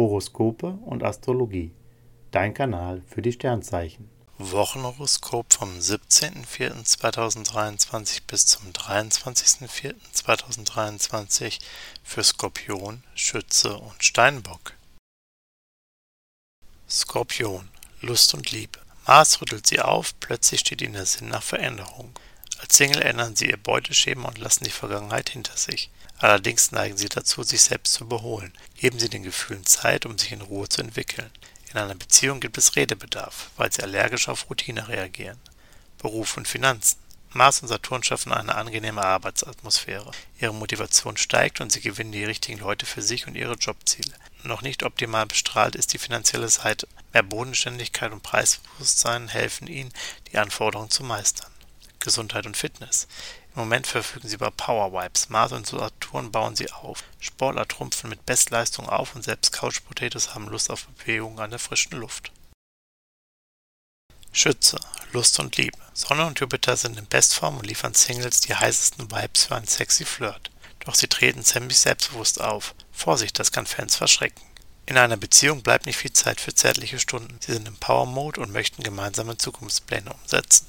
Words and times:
Horoskope 0.00 0.78
und 0.86 1.04
Astrologie. 1.04 1.72
Dein 2.30 2.54
Kanal 2.54 3.02
für 3.06 3.20
die 3.20 3.32
Sternzeichen. 3.32 4.08
Wochenhoroskop 4.38 5.52
vom 5.52 5.78
17.04.2023 5.78 8.22
bis 8.26 8.46
zum 8.46 8.72
23.04.2023 8.72 11.58
für 12.02 12.24
Skorpion, 12.24 13.02
Schütze 13.14 13.76
und 13.76 14.02
Steinbock. 14.02 14.72
Skorpion, 16.88 17.68
Lust 18.00 18.32
und 18.32 18.50
Liebe. 18.52 18.78
Mars 19.06 19.42
rüttelt 19.42 19.66
sie 19.66 19.80
auf, 19.80 20.18
plötzlich 20.18 20.60
steht 20.60 20.80
ihnen 20.80 20.94
der 20.94 21.04
Sinn 21.04 21.28
nach 21.28 21.42
Veränderung. 21.42 22.18
Als 22.58 22.78
Single 22.78 23.02
ändern 23.02 23.36
sie 23.36 23.50
ihr 23.50 23.58
Beuteschema 23.58 24.28
und 24.28 24.38
lassen 24.38 24.64
die 24.64 24.70
Vergangenheit 24.70 25.28
hinter 25.28 25.58
sich. 25.58 25.90
Allerdings 26.20 26.70
neigen 26.70 26.98
sie 26.98 27.08
dazu, 27.08 27.42
sich 27.42 27.62
selbst 27.62 27.94
zu 27.94 28.04
überholen. 28.04 28.52
Geben 28.76 28.98
sie 28.98 29.08
den 29.08 29.22
Gefühlen 29.22 29.64
Zeit, 29.64 30.04
um 30.04 30.18
sich 30.18 30.32
in 30.32 30.42
Ruhe 30.42 30.68
zu 30.68 30.82
entwickeln. 30.82 31.30
In 31.72 31.78
einer 31.78 31.94
Beziehung 31.94 32.40
gibt 32.40 32.58
es 32.58 32.76
Redebedarf, 32.76 33.50
weil 33.56 33.72
sie 33.72 33.82
allergisch 33.82 34.28
auf 34.28 34.50
Routine 34.50 34.88
reagieren. 34.88 35.38
Beruf 35.98 36.36
und 36.36 36.46
Finanzen. 36.46 36.98
Mars 37.32 37.62
und 37.62 37.68
Saturn 37.68 38.02
schaffen 38.02 38.32
eine 38.32 38.56
angenehme 38.56 39.02
Arbeitsatmosphäre. 39.02 40.10
Ihre 40.40 40.52
Motivation 40.52 41.16
steigt 41.16 41.60
und 41.60 41.70
sie 41.70 41.80
gewinnen 41.80 42.12
die 42.12 42.24
richtigen 42.24 42.58
Leute 42.58 42.86
für 42.86 43.02
sich 43.02 43.26
und 43.26 43.36
ihre 43.36 43.54
Jobziele. 43.54 44.12
Noch 44.42 44.62
nicht 44.62 44.82
optimal 44.82 45.26
bestrahlt 45.26 45.76
ist 45.76 45.92
die 45.92 45.98
finanzielle 45.98 46.48
Seite. 46.48 46.88
Mehr 47.12 47.22
Bodenständigkeit 47.22 48.12
und 48.12 48.22
Preisbewusstsein 48.22 49.28
helfen 49.28 49.68
ihnen, 49.68 49.92
die 50.32 50.38
Anforderungen 50.38 50.90
zu 50.90 51.04
meistern. 51.04 51.50
Gesundheit 52.00 52.46
und 52.46 52.56
Fitness. 52.56 53.06
Im 53.60 53.66
Moment 53.66 53.86
verfügen 53.86 54.26
sie 54.26 54.36
über 54.36 54.50
Power 54.50 54.90
Wipes. 54.94 55.28
Mars 55.28 55.52
und 55.52 55.66
Saturn 55.66 56.32
bauen 56.32 56.56
sie 56.56 56.72
auf. 56.72 57.04
Sportler 57.18 57.68
trumpfen 57.68 58.08
mit 58.08 58.24
Bestleistung 58.24 58.88
auf 58.88 59.14
und 59.14 59.22
selbst 59.22 59.52
Couch 59.52 59.84
Potatoes 59.86 60.34
haben 60.34 60.48
Lust 60.48 60.70
auf 60.70 60.86
Bewegung 60.86 61.38
an 61.38 61.50
der 61.50 61.58
frischen 61.58 61.98
Luft. 61.98 62.32
Schütze, 64.32 64.78
Lust 65.12 65.38
und 65.40 65.58
Liebe. 65.58 65.76
Sonne 65.92 66.24
und 66.24 66.40
Jupiter 66.40 66.74
sind 66.74 66.96
in 66.96 67.06
Bestform 67.06 67.58
und 67.58 67.66
liefern 67.66 67.92
Singles 67.92 68.40
die 68.40 68.54
heißesten 68.54 69.10
Vibes 69.10 69.44
für 69.44 69.56
einen 69.56 69.66
sexy 69.66 70.06
Flirt. 70.06 70.50
Doch 70.86 70.94
sie 70.94 71.08
treten 71.08 71.44
ziemlich 71.44 71.80
selbstbewusst 71.80 72.40
auf. 72.40 72.74
Vorsicht, 72.90 73.38
das 73.38 73.52
kann 73.52 73.66
Fans 73.66 73.94
verschrecken. 73.94 74.42
In 74.86 74.96
einer 74.96 75.18
Beziehung 75.18 75.62
bleibt 75.62 75.84
nicht 75.84 75.98
viel 75.98 76.14
Zeit 76.14 76.40
für 76.40 76.54
zärtliche 76.54 76.98
Stunden. 76.98 77.38
Sie 77.40 77.52
sind 77.52 77.68
im 77.68 77.76
Power-Mode 77.76 78.40
und 78.40 78.52
möchten 78.52 78.82
gemeinsame 78.82 79.36
Zukunftspläne 79.36 80.10
umsetzen. 80.14 80.66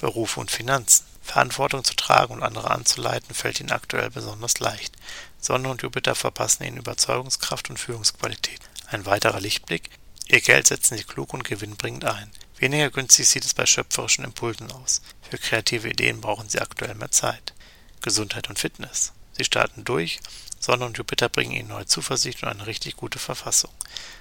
Beruf 0.00 0.36
und 0.36 0.52
Finanzen. 0.52 1.09
Verantwortung 1.22 1.84
zu 1.84 1.94
tragen 1.94 2.34
und 2.34 2.42
andere 2.42 2.70
anzuleiten, 2.70 3.34
fällt 3.34 3.60
ihnen 3.60 3.70
aktuell 3.70 4.10
besonders 4.10 4.58
leicht. 4.58 4.94
Sonne 5.40 5.68
und 5.68 5.82
Jupiter 5.82 6.14
verpassen 6.14 6.64
ihnen 6.64 6.78
Überzeugungskraft 6.78 7.70
und 7.70 7.78
Führungsqualität. 7.78 8.60
Ein 8.88 9.06
weiterer 9.06 9.40
Lichtblick, 9.40 9.90
ihr 10.28 10.40
Geld 10.40 10.66
setzen 10.66 10.96
sie 10.96 11.04
klug 11.04 11.32
und 11.32 11.44
gewinnbringend 11.44 12.04
ein. 12.04 12.30
Weniger 12.58 12.90
günstig 12.90 13.28
sieht 13.28 13.44
es 13.44 13.54
bei 13.54 13.64
schöpferischen 13.64 14.24
Impulsen 14.24 14.70
aus. 14.72 15.00
Für 15.28 15.38
kreative 15.38 15.88
Ideen 15.88 16.20
brauchen 16.20 16.48
sie 16.48 16.60
aktuell 16.60 16.94
mehr 16.94 17.10
Zeit. 17.10 17.54
Gesundheit 18.02 18.48
und 18.48 18.58
Fitness. 18.58 19.12
Sie 19.32 19.44
starten 19.44 19.84
durch, 19.84 20.20
Sonne 20.58 20.84
und 20.84 20.98
Jupiter 20.98 21.30
bringen 21.30 21.52
ihnen 21.52 21.68
neue 21.68 21.86
Zuversicht 21.86 22.42
und 22.42 22.50
eine 22.50 22.66
richtig 22.66 22.96
gute 22.96 23.18
Verfassung. 23.18 23.72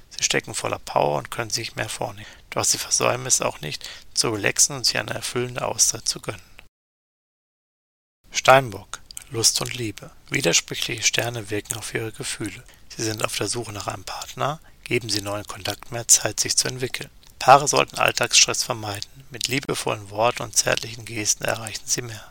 Sie 0.10 0.24
stecken 0.24 0.56
voller 0.56 0.80
Power 0.80 1.18
und 1.18 1.32
können 1.32 1.50
sich 1.50 1.76
mehr 1.76 1.90
vornehmen. 1.90 2.26
Doch 2.50 2.64
sie 2.64 2.78
versäumen 2.78 3.28
es 3.28 3.42
auch 3.42 3.60
nicht, 3.60 3.88
zu 4.14 4.30
relaxen 4.30 4.78
und 4.78 4.86
sich 4.86 4.98
eine 4.98 5.14
erfüllende 5.14 5.66
Auszeit 5.66 6.08
zu 6.08 6.22
gönnen. 6.22 6.42
Steinbock, 8.50 9.00
Lust 9.30 9.62
und 9.62 9.76
Liebe. 9.76 10.10
Widersprüchliche 10.32 11.04
Sterne 11.04 11.52
wirken 11.52 11.76
auf 11.78 11.94
ihre 11.94 12.12
Gefühle. 12.12 12.64
Sie 12.88 13.04
sind 13.04 13.24
auf 13.24 13.38
der 13.38 13.46
Suche 13.46 13.72
nach 13.72 13.86
einem 13.86 14.04
Partner, 14.04 14.60
geben 14.84 15.08
sie 15.08 15.22
neuen 15.22 15.46
Kontakt 15.46 15.92
mehr 15.92 16.08
Zeit, 16.08 16.40
sich 16.40 16.58
zu 16.58 16.68
entwickeln. 16.68 17.12
Paare 17.38 17.68
sollten 17.68 18.00
Alltagsstress 18.00 18.64
vermeiden. 18.64 19.08
Mit 19.30 19.50
liebevollen 19.50 20.10
Worten 20.10 20.42
und 20.42 20.58
zärtlichen 20.58 21.06
Gesten 21.06 21.44
erreichen 21.44 21.84
sie 21.86 22.02
mehr. 22.02 22.26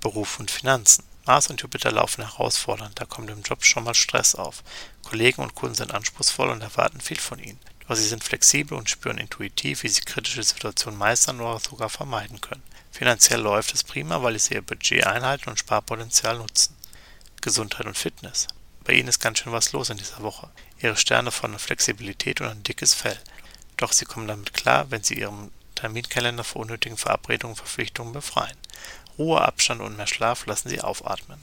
Beruf 0.00 0.38
und 0.38 0.50
Finanzen. 0.50 1.04
Mars 1.24 1.48
und 1.48 1.62
Jupiter 1.62 1.90
laufen 1.90 2.22
herausfordernd, 2.22 3.00
da 3.00 3.06
kommt 3.06 3.30
im 3.30 3.40
Job 3.40 3.64
schon 3.64 3.84
mal 3.84 3.94
Stress 3.94 4.34
auf. 4.34 4.62
Kollegen 5.04 5.40
und 5.40 5.54
Kunden 5.54 5.76
sind 5.76 5.94
anspruchsvoll 5.94 6.50
und 6.50 6.60
erwarten 6.60 7.00
viel 7.00 7.18
von 7.18 7.38
ihnen. 7.38 7.58
Doch 7.86 7.96
sie 7.96 8.06
sind 8.06 8.24
flexibel 8.24 8.76
und 8.76 8.90
spüren 8.90 9.18
intuitiv, 9.18 9.82
wie 9.82 9.88
sie 9.88 10.00
kritische 10.00 10.42
Situationen 10.42 10.98
meistern 10.98 11.40
oder 11.40 11.58
sogar 11.60 11.88
vermeiden 11.88 12.40
können. 12.40 12.62
Finanziell 12.90 13.40
läuft 13.40 13.74
es 13.74 13.84
prima, 13.84 14.22
weil 14.22 14.38
sie 14.38 14.54
ihr 14.54 14.62
Budget 14.62 15.06
einhalten 15.06 15.50
und 15.50 15.58
Sparpotenzial 15.58 16.38
nutzen. 16.38 16.74
Gesundheit 17.42 17.86
und 17.86 17.96
Fitness. 17.96 18.48
Bei 18.84 18.94
ihnen 18.94 19.08
ist 19.08 19.20
ganz 19.20 19.38
schön 19.38 19.52
was 19.52 19.72
los 19.72 19.90
in 19.90 19.98
dieser 19.98 20.22
Woche. 20.22 20.48
Ihre 20.80 20.96
Sterne 20.96 21.30
von 21.30 21.58
Flexibilität 21.58 22.40
und 22.40 22.48
ein 22.48 22.62
dickes 22.62 22.94
Fell. 22.94 23.18
Doch 23.76 23.92
sie 23.92 24.04
kommen 24.04 24.28
damit 24.28 24.54
klar, 24.54 24.90
wenn 24.90 25.02
sie 25.02 25.18
ihrem 25.18 25.50
Terminkalender 25.74 26.44
vor 26.44 26.62
unnötigen 26.62 26.96
Verabredungen 26.96 27.52
und 27.52 27.58
Verpflichtungen 27.58 28.12
befreien. 28.12 28.56
Ruhe, 29.18 29.40
Abstand 29.40 29.80
und 29.80 29.96
mehr 29.96 30.06
Schlaf 30.06 30.46
lassen 30.46 30.68
sie 30.68 30.80
aufatmen. 30.80 31.38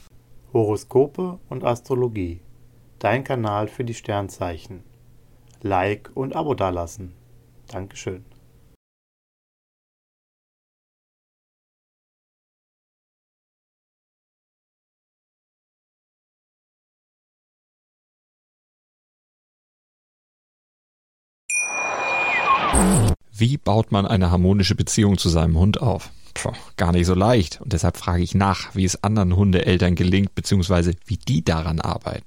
Horoskope 0.52 1.38
und 1.48 1.64
Astrologie. 1.64 2.40
Dein 2.98 3.24
Kanal 3.24 3.68
für 3.68 3.84
die 3.84 3.94
Sternzeichen. 3.94 4.82
Like 5.64 6.10
und 6.12 6.36
Abo 6.36 6.52
dalassen. 6.52 7.14
Dankeschön. 7.68 8.22
Wie 23.32 23.56
baut 23.56 23.90
man 23.90 24.04
eine 24.04 24.30
harmonische 24.30 24.74
Beziehung 24.74 25.16
zu 25.16 25.30
seinem 25.30 25.58
Hund 25.58 25.80
auf? 25.80 26.10
Puh, 26.34 26.52
gar 26.76 26.92
nicht 26.92 27.06
so 27.06 27.14
leicht. 27.14 27.62
Und 27.62 27.72
deshalb 27.72 27.96
frage 27.96 28.22
ich 28.22 28.34
nach, 28.34 28.74
wie 28.74 28.84
es 28.84 29.02
anderen 29.02 29.34
Hundeeltern 29.34 29.94
gelingt, 29.94 30.34
beziehungsweise 30.34 30.92
wie 31.06 31.16
die 31.16 31.42
daran 31.42 31.80
arbeiten. 31.80 32.26